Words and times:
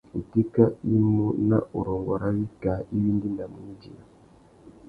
Itéka 0.21 0.65
i 0.93 0.95
mú 1.09 1.25
nà 1.47 1.57
urrôngô 1.77 2.13
râ 2.21 2.29
wikā 2.37 2.73
iwí 2.95 3.09
i 3.13 3.15
ndédamú 3.17 3.57
nà 3.63 3.69
idiya. 3.73 4.03